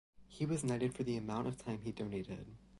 [0.27, 2.47] He was knighted for the amount of time he donated.